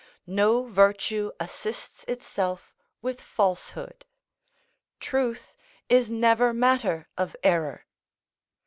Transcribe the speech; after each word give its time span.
No 0.25 0.63
virtue 0.63 1.31
assists 1.39 2.03
itself 2.07 2.73
with 3.03 3.21
falsehood; 3.21 4.03
truth 4.99 5.55
is 5.89 6.09
never 6.09 6.53
matter 6.55 7.07
of 7.19 7.35
error. 7.43 7.85